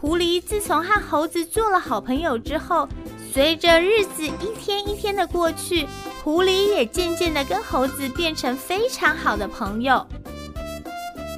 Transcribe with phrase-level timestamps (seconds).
[0.00, 2.88] 狐狸自从和猴子做了好朋友之后，
[3.30, 5.86] 随着日子一天一天的过去，
[6.24, 10.06] 狐狸也渐渐的跟猴子变成非常好的朋友。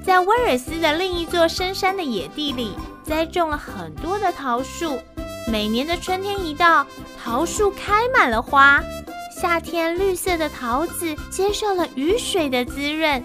[0.04, 4.96] 在威尔斯的另一座深山的野地里，栽种了很多的桃树。
[5.50, 6.86] 每年的春天一到，
[7.20, 8.80] 桃树开满了花。
[9.40, 13.24] 夏天，绿色的桃子接受了雨水的滋润，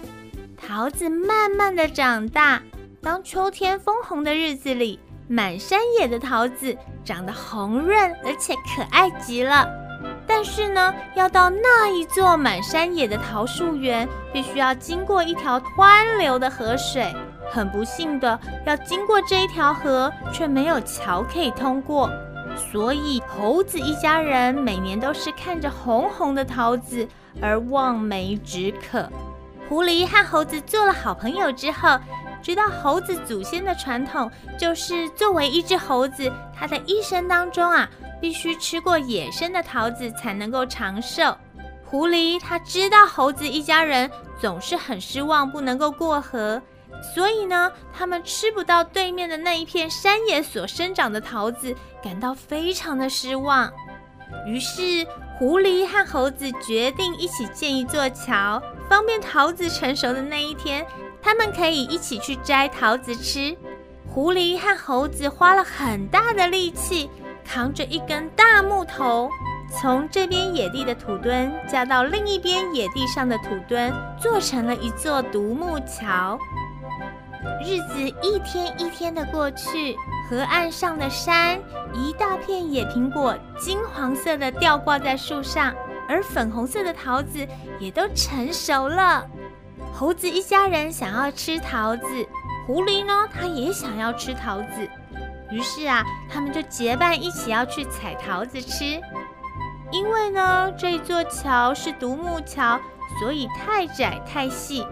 [0.60, 2.60] 桃子慢慢的长大。
[3.00, 9.68] 当秋天枫红的日子里，满山野的桃子长得红润而且可爱极了。
[10.26, 17.14] 但是呢，要到那一座满山野的桃树园，必须要经过一条湍流的河水。
[17.50, 22.10] 很不幸的，要经过这一条河，却没有桥可以通过。
[22.56, 27.06] 所以，猴子一家人每年都是看着红红的桃子
[27.40, 29.08] 而望梅止渴。
[29.68, 31.98] 狐狸和猴子做了好朋友之后，
[32.42, 37.88] 知道猴子祖先的传统就是作为一只猴子，它的一生当中啊，
[38.20, 41.36] 必须吃过野生的桃子才能够长寿。
[41.84, 44.10] 狐狸他知道猴子一家人
[44.40, 46.60] 总是很失望，不能够过河。
[47.14, 53.70] 所以呢，他们吃不到对面的那一片山野所生长的桃子，感到非常的失望。
[54.46, 55.06] 于是，
[55.38, 60.84] 狐狸和猴子决定一起建一座桥，方便桃子成熟的那一天，
[61.22, 63.56] 他们可以一起去摘桃子吃。
[64.04, 67.08] 狐狸和猴子花了很大的力气，
[67.44, 69.30] 扛着一根大木头，
[69.80, 76.36] 从这边野地的土墩加到另一边野地上的土墩，做成了一座独木桥。
[77.64, 79.94] 日子一天一天的过去，
[80.28, 81.58] 河岸上的山，
[81.94, 85.74] 一大片野苹果，金黄色的吊挂在树上，
[86.06, 87.46] 而粉红色的桃子
[87.78, 89.26] 也都成熟了。
[89.94, 92.04] 猴子一家人想要吃桃子，
[92.66, 94.86] 狐狸呢，它也想要吃桃子。
[95.50, 99.00] 于是啊，他们就结伴一起要去采桃子吃。
[99.90, 102.78] 因为呢，这座桥是独木桥，
[103.18, 104.86] 所以太窄太细。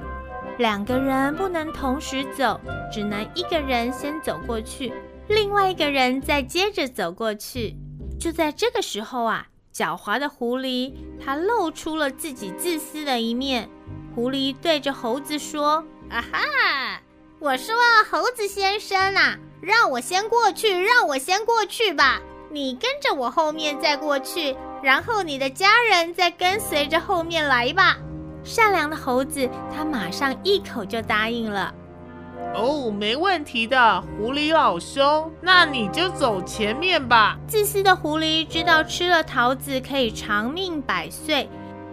[0.57, 2.59] 两个人不能同时走，
[2.91, 4.95] 只能一个人先走过去，
[5.29, 7.77] 另外一个人再接着走过去。
[8.19, 10.93] 就在这个时候啊，狡猾的狐狸
[11.23, 13.69] 它露出了自己自私的一面。
[14.15, 17.01] 狐狸对着猴子说：“啊哈，
[17.39, 17.75] 我说
[18.11, 22.23] 猴子先生啊，让我先过去，让我先过去吧。
[22.51, 27.99] 你跟着我后面再过去，然后你的家人再跟随着后面来吧。”
[28.43, 31.75] 善良的猴子，他马上一口就答应了。
[32.55, 37.39] 哦，没问题的，狐狸老兄，那你就走前面吧。
[37.47, 41.49] 自私的狐狸知道吃了桃子可以长命百岁，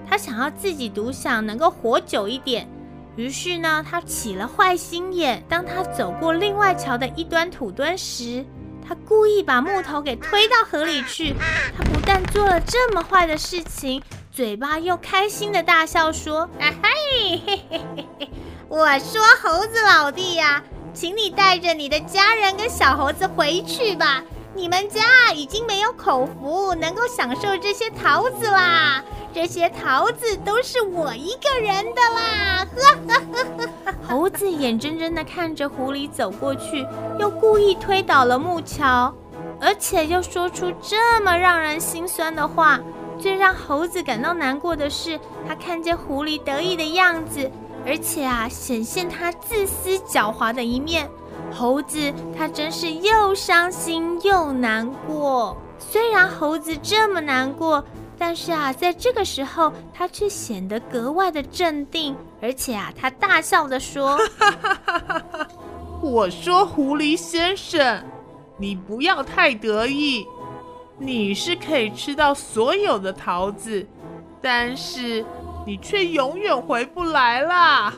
[0.10, 2.68] 他想要自己独享，能够活久一点。
[3.16, 5.44] 于是呢，他起了坏心眼。
[5.50, 8.46] 当他走过另外桥的一端土墩时，
[8.88, 11.36] 他故意把木头给推到河里去。
[11.78, 14.02] 他不但做了这么坏的事情。
[14.32, 18.30] 嘴巴又开心的大笑说：“啊嘿，嘿嘿嘿嘿！
[18.76, 20.60] 我说猴子老弟呀，
[20.96, 24.24] 请你带着你的家人跟小猴子回去吧。
[24.56, 29.04] 你们家已经没有口福能够享受这些桃子啦。
[29.32, 33.94] 这些桃子都是我一个人的啦！”呵呵呵呵。
[34.08, 36.84] 猴子眼睁睁的看着狐狸走过去，
[37.20, 39.14] 又故意推倒了木桥，
[39.62, 42.80] 而且又说出这么让人心酸的话。
[43.20, 47.50] 最让猴子感到难过的是，他看见狐狸得意的样子，
[47.86, 51.10] 而且啊，显现他自私狡猾的一面。
[51.52, 55.56] 猴子他真是又伤心又难过。
[55.78, 57.84] 虽然猴子这么难过，
[58.18, 64.18] 但是啊，在这个时候，他却显得格外的镇定，而且啊，他大笑的说
[66.02, 68.04] ：“我说，狐狸先生，
[68.58, 70.26] 你不要太得意。”
[71.00, 73.86] 你是可以吃到所有的桃子，
[74.42, 75.26] 但是
[75.66, 77.94] 你却永远回不来啦！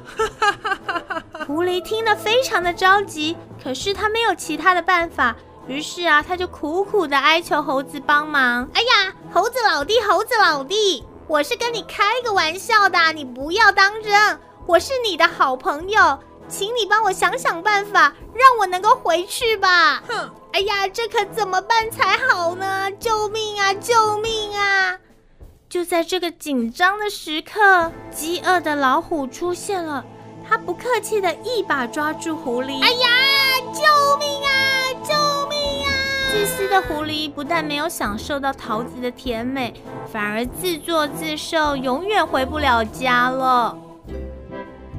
[1.47, 5.35] 狐狸听了非常的着急，可是他没有其他的办法，
[5.67, 8.69] 于是啊，他就苦苦的哀求猴子帮忙。
[8.73, 16.19] 哎呀，猴子老弟，猴子老弟，我是跟你开个玩笑的，你不要当真，我是你的好朋友。
[16.47, 20.03] 请你帮我想想办法，让我能够回去吧。
[20.07, 22.91] 哼，哎呀，这可怎么办才好呢？
[22.99, 23.73] 救命啊！
[23.73, 24.95] 救命啊！
[25.75, 30.05] 就在这个紧张的时刻，饥饿的老虎出现了，
[30.47, 32.81] 他不客气的一把抓住狐狸。
[32.81, 33.09] 哎呀，
[33.73, 34.49] 救命啊！
[35.03, 35.91] 救命啊！
[36.31, 39.73] 自私的狐狸不但没有享受到桃子的甜美，
[40.09, 43.77] 反而自作自受，永远回不了家了。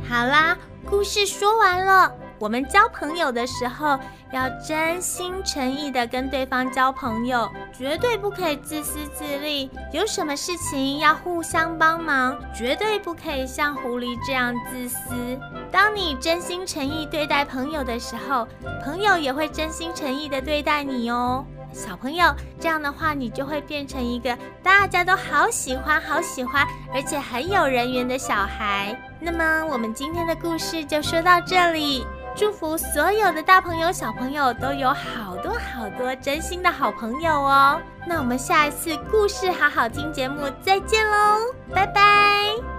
[0.07, 0.59] 好啦。
[0.89, 3.99] 故事说完了，我们交朋友的时候，
[4.33, 9.71] 要真心诚意的跟对方交朋友，绝对不可以自私自利。
[9.93, 15.39] 有什么事情要互相帮忙，绝对不可以像狐狸这样自私。
[15.71, 18.47] 当你真心诚意对待朋友的时候，
[18.85, 21.45] 朋友也会真心诚意的对待你哦。
[21.73, 28.99] 小朋友，这样的话，你就会变成一个大家都好喜欢、好喜欢，而且很有人缘的小孩。
[29.21, 32.07] 那么，我们今天的故事就说到这里。
[32.37, 37.81] 祝福所有的大朋友、小朋友都有好多好多真心的好朋友哦。
[38.07, 41.39] 那我们下一次故事好好听节目再见喽，
[41.75, 42.76] 拜拜。